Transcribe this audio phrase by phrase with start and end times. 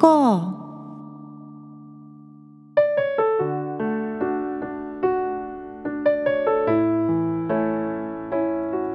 [0.00, 0.60] こう。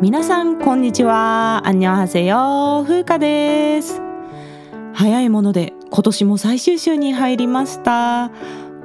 [0.02, 1.62] 皆さんこんにちは。
[1.66, 4.02] アンニョンハセヨ風花です。
[4.94, 8.32] 早いもので今年も最終週に入りました。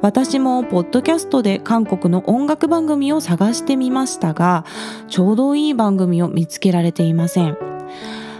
[0.00, 4.64] 私もポッドキャストで韓国の音楽番組を探してみましたが
[5.08, 7.56] ちょうどいい番組を見つけられていません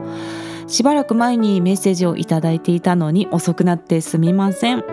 [0.68, 4.84] しばらく前にメッセージをいただいていたのに遅くなってすみません。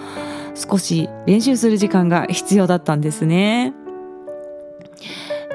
[0.59, 3.73] 少し練習する時間が必要だったんですね。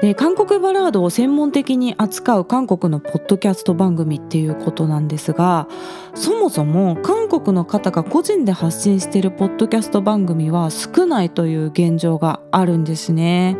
[0.01, 5.67] で韓国バラードを専門的に扱う韓国のポッドキャスト番組っていうことなんですが
[6.15, 13.57] そもそも韓国の方が個人で発信しているポッドキャスト番組は少ないという現状があるんですね。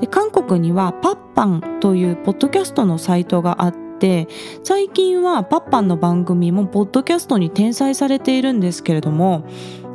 [0.00, 4.28] で韓国にはパッパンというポッドキャストのサイトがあって
[4.62, 9.44] 最近はパッパンの番組もポッドキャストに転載されているんですけれども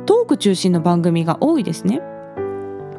[0.06, 2.00] トーク中心の番組が多いですね。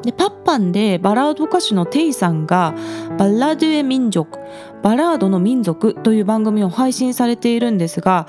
[0.02, 2.74] でパッパンでバラード歌手のテイさんが
[3.18, 4.38] 「バラドゥエ民族」
[4.82, 8.28] 「バラードの民族」という番組を配信されているんですが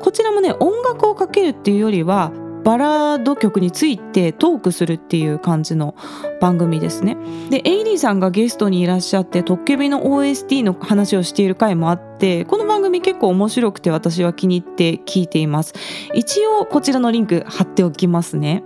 [0.00, 2.32] こちらもね音楽をかけるっていうよりは
[2.68, 5.94] バラード曲についてトークするっていう感じの
[6.38, 7.16] 番組ですね。
[7.48, 15.72] でエイリーさんがゲストにいらっしゃってトッケビの OST の話をしている回もあってこの番組結構面白くて私は気に入って聞いています。
[16.12, 18.62] 一応こちらのリンク貼っておきますね。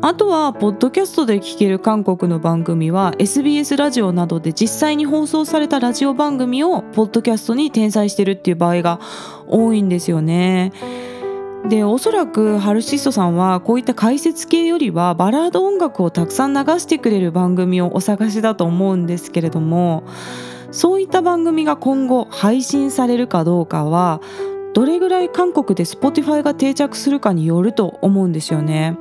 [0.00, 8.98] あとはポッドキャストで聴ける韓国の番組は SBS ラジオなどで実際に放送されたラジオ番組をポッドキャストに転載してるっていう場合が
[9.46, 10.72] 多いんですよね。
[11.68, 20.04] でおそらくハルシストさんはこういった解説系よりはバラード音楽をたくさん流してくれる番組をお探しだと思うんですけれども
[20.72, 24.20] そういった番組が今後配信されるかどうかは
[24.72, 28.96] どれぐらい韓国で Spotify が定着するかによると思うんですよね。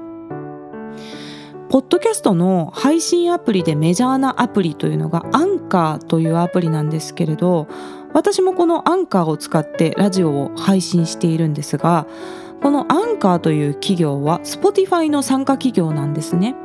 [1.70, 7.68] ポッドキャストの配信アプリでメジャーなアプリというのがアンカーというアプリなんですけれど
[8.12, 12.08] 私もこのアンカーを使ってラジオを配信しているんですが
[12.62, 16.56] このアンカーという企業は Spotify の参加企業なんですね。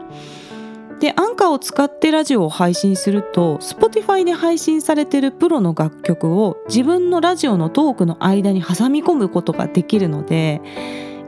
[1.01, 10.63] でアンカーを使ってラジオを配信すると Spotify で配信されてるプロの楽曲を自分のラジオのトークの間に挟み込むことができるので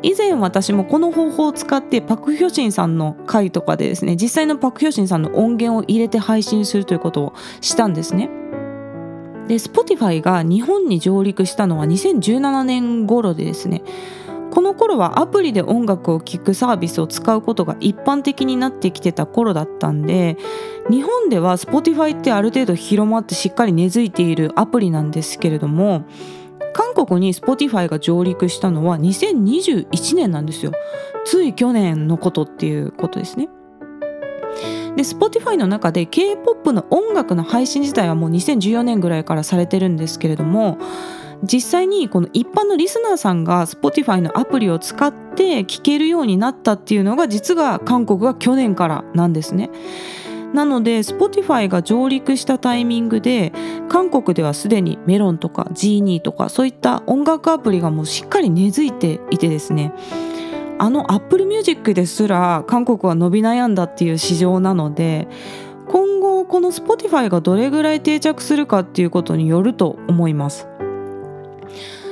[0.02, 8.30] 以前私もこの方法を使ってパク・ヒョシンさんの回とかでですね実際のパク・ヒョシンさんの音源を入れて配信するということをしたんですね。
[9.48, 13.82] で Spotify が日本に上陸したのは2017年頃でですね
[14.50, 20.36] この頃はアプリで音楽を聴くサービスを使うことが一般的になってきてた頃だったんで
[20.90, 26.06] 日本では Spotify ってある程度広まってしっかり根付いているアプリなんですけれども
[26.76, 30.72] 韓国に Spotify が上陸したのは2021年なんですよ。
[31.24, 33.48] つい去年のことっていうことですね。
[34.94, 40.78] で Spotify の中で K-POP の音楽の配信自体はもう2014年ぐらいからされてるんですけれども
[41.42, 49.70] 実際にこの一般のリスナーさんが Spotify のアプリを使って聴けるようになったっていうのが実は韓国は去年からなんですね。
[50.54, 53.52] なので Spotify が上陸したタイミングで
[53.88, 59.92] 韓国ではすでにメロンとか G2 とかそういった音楽アプリがもうしっかり根付いていてですね
[60.78, 65.28] あの Apple Music ですら韓国は伸び悩んだっていう市場なので
[65.88, 70.68] 今後この Spotify がどれぐらい定着するかっていうことによると思います。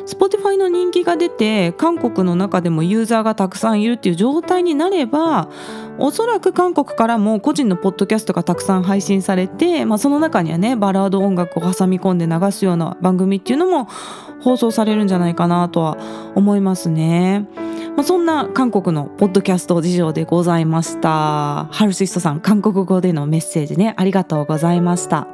[0.06, 5.48] Spotify の人気が出て韓国の中でもユーザーがたくさんいるっていう状態になれば
[5.98, 13.88] おそらく韓国からも個人のポッドキャストがたくさん配信されて、まあ、その中にはねバラード音楽を挟み込んで流すような番組っていうのも
[14.40, 15.96] 放送されるんじゃないかなとは
[16.34, 17.48] 思いますね。
[17.96, 21.68] まあ、そんな韓国のポッドキャスト事情でございました。
[21.70, 25.33] ハルシストさん、韓国語でのメッセージね、ありがとうございました。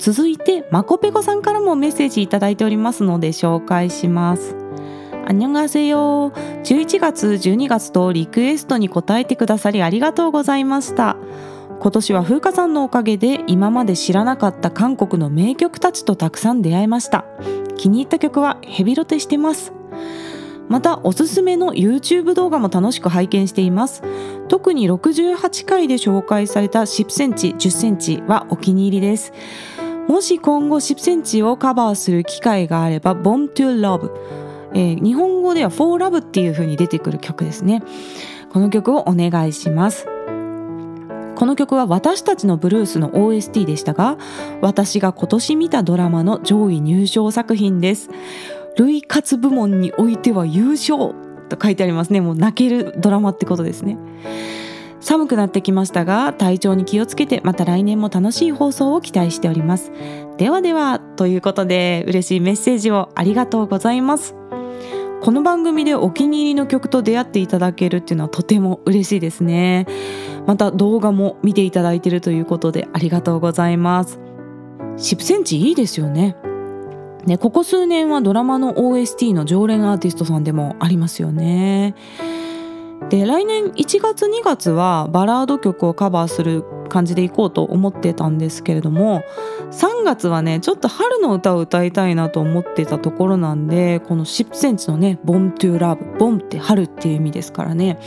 [0.00, 4.56] 続いてマコペコさんからもメッセージいただいておりますので紹介します。
[5.26, 6.32] あにょがせよ
[6.64, 11.18] 11月12月とリクエストに答えてくださりありがとうございました。
[11.80, 17.26] 今年は風花さんのおかげで今まで知らなかった韓国の名曲たちとたくさん出会えました。
[17.76, 19.74] 気に入った曲はヘビロテしてます。
[20.70, 24.02] またおすすめの YouTube 動画も楽しく拝見しています。
[24.48, 29.32] 特に68回で紹介された10センチ10センチはお気に入りです。
[30.10, 34.10] もし今後10センチをカバーする機会があれば Born to Love、
[34.74, 37.80] えー、日本語では For Love っていう風に出てくる曲ですね。
[38.52, 40.06] この曲をお願いします。
[41.36, 44.18] この曲は私たちのブルースの OST でしたが
[44.60, 48.10] 私が今年見たドラマの上位入賞作品です。
[48.78, 51.14] 類活部門においては優勝
[51.48, 52.20] と書いてありますね。
[52.20, 53.96] もう泣けるドラマってことですね。
[55.00, 59.92] 寒くなってきましたが体調に気をつけてまた来年も楽しい放送を期待しております。
[60.36, 64.34] ではではということで嬉しいメッセージをありがとうございます。
[65.22, 69.86] この番組でお気に入りの曲と出会っていただけるっていうのはとても嬉しいですね。
[70.46, 74.18] また動画も見ていただいているということでありがとうございます。
[74.96, 76.36] 10センチいいですよね。
[77.26, 81.94] ねここ数年はドラマの OST の常連アーティストさんでもありますよね。
[83.10, 89.24] で来年1月2月はバラード曲をカバーする感じでいこうと思ってたんですけれども
[89.72, 97.98] 3月はねちょっと春の歌を歌いたいなと思ってたところなんでこの10センチのね「ボントゥラブ」「ボン」って春っていう意味ですからね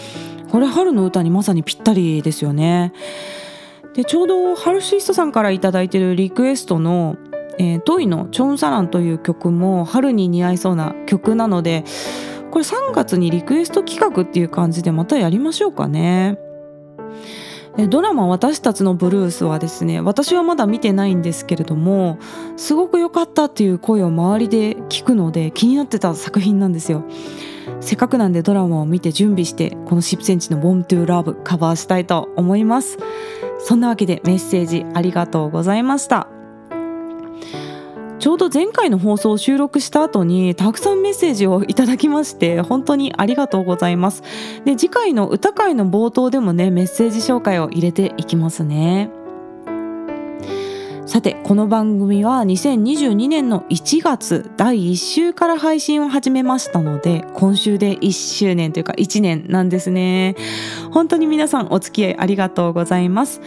[0.50, 2.94] これ春の歌にまさにぴったりですよね。
[3.96, 7.18] でちょうどハルシストさんから頂いてるリクエストの
[7.60, 11.84] 「えー、トイのチョンサラン」という曲も春に似合いそうな曲なので
[12.54, 16.38] これ3月にリクエスト企画っていう感じでまたやりましょうかね。
[17.90, 22.20] ドラマ「私たちのブルース」はですね私はまだ見てないんですけれども
[22.56, 27.06] すごく良かったっていう声を周りで聞くので気になってた作品なんですよ。
[27.80, 33.00] せっかくなんでドラマを見て準備してこの10センチの「Born to Love」カバーしたいと思います。
[33.58, 36.33] そんなわけでメッセージありがとうございました。
[38.24, 44.24] ちょうど前回の放送を収録した後にたくさんメッセージをいただきまして本当にありがとうございます。
[44.64, 49.10] で次回の歌会の冒頭でもねメッセージ紹介を入れていきますね。
[51.06, 60.36] さてこの番組は2022年の1月第1週から配信を始めましたので今週で1周年というか1年なんですね。
[60.92, 63.42] 本当に皆さんお付き合いありがとうございます。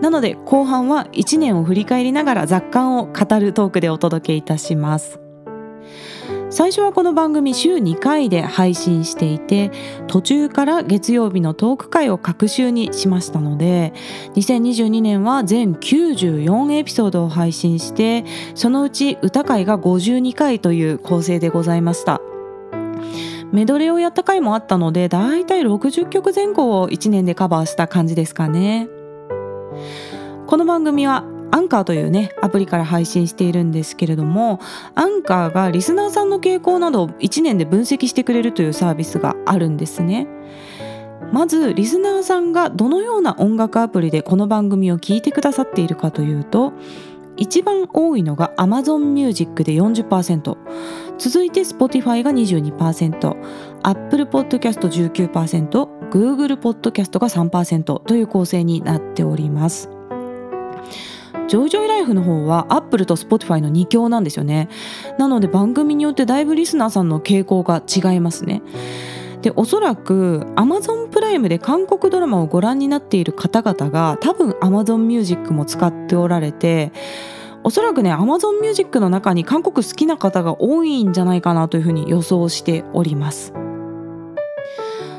[0.00, 5.20] なので後半は1年を振り返りながら雑感を語るトークでお届けいたします。
[6.52, 9.70] 最初はこの番組週2回で配信していて
[10.08, 13.92] 途中から月曜日のトーク会を各週にしましたので
[14.34, 18.24] 2022年は全94エピソードを配信して
[18.56, 22.20] そのうち歌会が52回という構成でございました。
[23.52, 28.88] メドレーをやった回もあったのでだいたい60曲前後を1年でカバーした感じですかね。
[30.46, 34.60] この番組はアンカーというねアプリから配信しているんですけれども
[34.94, 40.26] アンカーがリスナーさんの傾向などを1年で分析してくれるというサービスがあるんですね。
[41.32, 46.72] まずリスナーさんがどのような音楽アプリでこの番組を聞いてくださっているかというと
[47.36, 50.56] 一番多いのが Amazon Music で40%
[51.18, 53.36] 続いて Spotify が22%
[53.82, 59.99] Apple Podcast 19% Google Podcast が3%という構成になっております。
[61.50, 64.68] ジョイジョイライフの方は Apple と Spotify の2強なんですよね。
[65.18, 68.62] なので番組によってだいぶリスナーさんの傾向が違いますね。
[69.42, 76.92] でおそらく Amazon プライムで韓国ドラマをご覧になっている方々が多分 Amazon Music も使っておられて
[77.64, 83.52] おそらくね Amazon Music の中に韓国好きな方が多いんじゃないかなというふうに予想しております。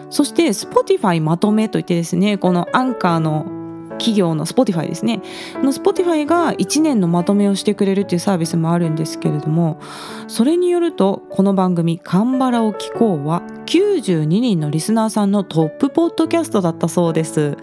[0.10, 3.61] そして Spotify まとめといってですねこのアンカーの
[4.02, 5.22] 企業の Spotify ですね。
[5.62, 9.80] の Spotify が1年のまとめをしてくれるっていうサービスもあるんですけれども
[10.28, 17.58] それによるとこの番組「カンバラを聞こう」は92人のリスナーさんのトップポッドキャストだったそうです。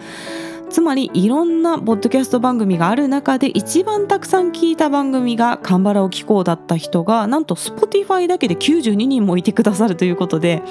[0.69, 10.61] つまりいろんなポッドキャスト番組がある中で一番たくさん聞いた番組が「カンバラを聞こう」だった人がなんと Spotify だけで92人もいてくださるということで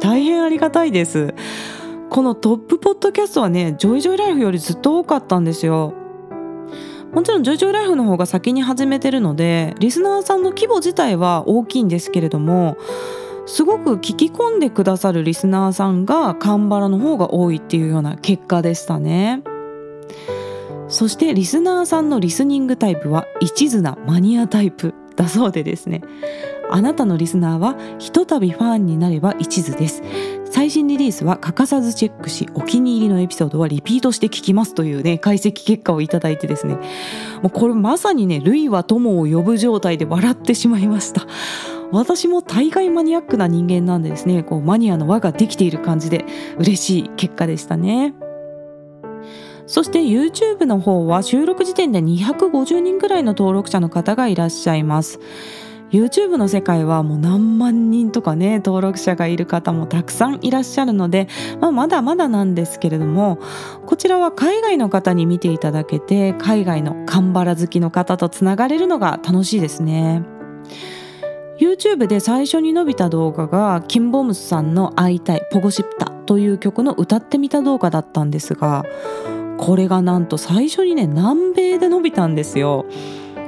[0.00, 1.34] 大変ありがたいです。
[2.10, 5.94] このトップポッドキャストはねジョイジョイライフよりずっと多かったんですよ。
[7.12, 12.76] もちろんジョイジョイライフの方が先に始めてるのでリスナーさんの規模自体は大きいんですけれども
[13.46, 19.42] すごく聞き込んでくださるリスナーさんがカンバラの方が多いっていうような結果でしたね。
[20.88, 24.94] そしてリスナーさんのリスニングタイプは一途なマニアタイプ。
[25.18, 26.00] だそうでですね。
[26.70, 30.02] あなたのリスナーはひとたびファンになれば一途です。
[30.50, 36.76] 最新リリースは欠かさずチェックしお気に入りのエピソードはリピートして聞きますというね解析結果をいただいてですね。
[37.42, 41.26] もうこれまさにね類は友を呼ぶ状態で笑ってしまいました。
[41.90, 44.44] 私も大概マニアックな人間なんでですね。
[44.44, 46.24] こうマニアの輪ができている感じで
[46.58, 48.14] 嬉しい結果でしたね。
[49.68, 55.20] そして YouTube の方は収録時点で250人くらいの登録者の方がいらっしゃいます
[55.90, 61.28] YouTube の世界はもう何万人とかね登録者がいる方もたくさんいらっしゃるので、
[61.60, 63.38] まあ、まだまだなんですけれども
[63.86, 70.22] こちらは海外の方に見ていただけて海外のカンバラ好きの方とつながれるのが楽しいですね。
[71.58, 78.84] YouTube で最初に伸びた動画がキンボムスさんの「会いたいポゴシプタ」という曲の歌ってみた動画だったんですが
[79.58, 82.86] これがなんと最初にね南米で伸びたんですよ。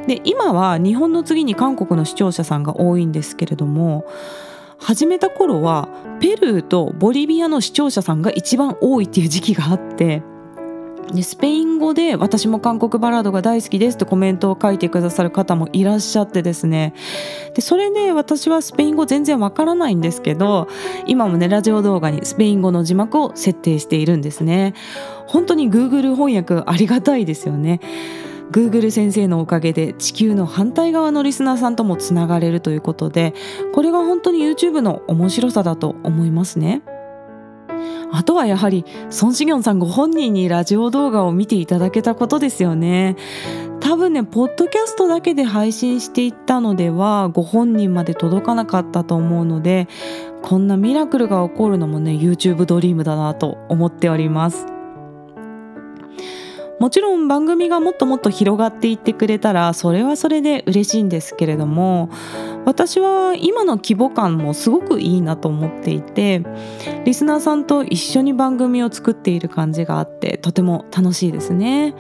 [0.07, 4.07] で今は日本の次に韓国の視聴者さんが多いんですけれども
[4.79, 5.89] 始めた頃は
[6.21, 10.23] ペルーとボリビアの視聴者さんが一番多いっていう時期があって
[11.13, 16.95] でスペイン語で私も韓国バラードが大好きですってコメントを書いてくださる方もいらっしゃってですね。
[17.55, 20.69] でそれで私はスペイン語全然わからないんですけど
[21.07, 24.75] 今もねラジオ動画にスペイン語の字幕を設定しているんですね。
[25.27, 27.81] 本当に Google 翻訳ありがたいですよね。
[28.53, 33.33] Google 先生のおかげで地球の反対側のリスナーさんともつながれるということで
[33.73, 36.83] これが本当に YouTube の面白さだと思いますね。
[38.13, 43.17] あとはやはりソン・シギョンさんご本人にラジオ動画を見ていただけたことですよね。
[43.81, 49.89] 多分ねポッドキャストだけで配信していったのではご本人まで届かなかったと思うので
[50.43, 54.67] こんなミラクルが起こるのもね YouTube ドリームだなと思っております。
[56.79, 62.09] もちろん番組がもっともっと広がっていってくれたらそれはそれで嬉しいんですけれども
[62.67, 66.43] 私は今の規模感もすごくいいなと思っていて
[67.05, 71.95] リスナーさんと一緒に番組を作っている感じがあってとても楽しいですね。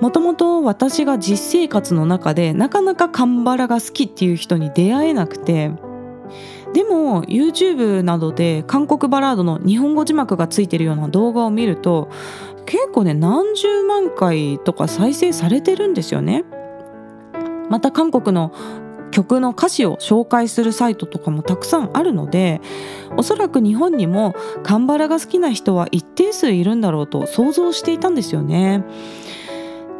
[0.00, 5.72] もともと私が実生活の中でなかなかカンバラが好きっていう人に出会えなくて
[6.74, 12.10] でも YouTube などで韓国バラードの日本語字幕がついてるような動画を見ると
[12.66, 16.44] 結構ね何十万回とか再生されてるんですよね。
[17.70, 18.52] また韓国の
[19.16, 22.60] 曲の歌詞を紹介するサイトとかもたくさんあるので
[23.16, 28.84] おそらく日本にもカンバラが好きな人は一定数いるんだろうと想像していたんですよね。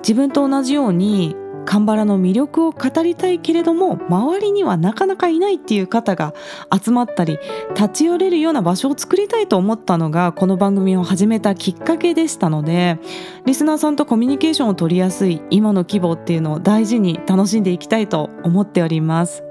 [0.03, 1.35] 自分と同じように
[1.67, 6.33] カンバラの魅力を語りたいけれども周りにはなかなかいないっていう方が
[6.73, 7.39] 集まったり
[7.75, 12.99] 立ち寄れるような場所を作りたいと思ったのがこの番組を始めたきっかけでしたので
[13.45, 19.43] リスナーさんとコミュニケーションを取りやすい今の規模っていうのを大事に楽しんでいきたいと思っております。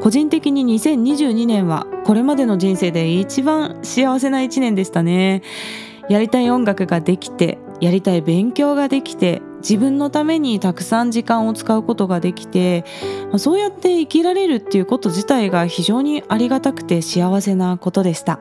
[0.00, 5.42] 個人的に2022年はこれまでの人生で一番幸せな一年でしたね。
[6.08, 12.84] やりたい音楽ができてやりたい勉強ができて自分のためにたくさん時間を使うことができて
[13.36, 18.40] そうやって生きられるっていうこと自体が非常にありがたくて幸せなことでした。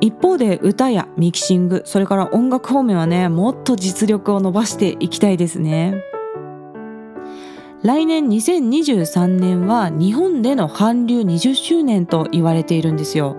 [0.00, 6.02] 一方で歌やミキシングそれから音楽方面はねもっと実力を伸ばしていきたいですね。
[7.82, 13.36] 来年2023年は日本での韓流20周年と言われているんですよ。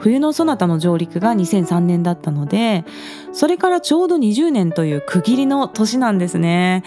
[0.00, 2.84] 冬のそなたの上陸が2003年だったので
[3.32, 6.82] それからちょうど20年という区切りの年なんですね。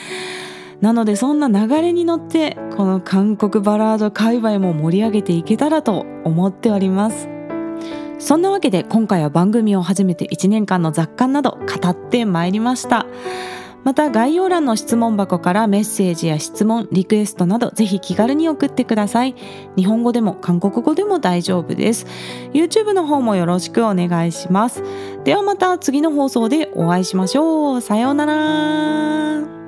[0.82, 7.30] なのでそんな流れに乗ってこの韓国バラード界隈も盛り上げていけたらと思っております。
[8.20, 13.06] そんなわけで今回は番組を始めて1年間の雑感など語ってまいりました。
[13.84, 19.36] また概要欄の質問箱からメッセージや質問リクエストなどぜひ気軽に送ってください。
[19.76, 22.06] 日本語でも韓国語でも大丈夫です。
[22.54, 24.84] YouTube の方もよろしくお願いします。
[25.24, 27.82] ではまた次の放送でお会いしましょう。
[27.82, 29.63] さようなら。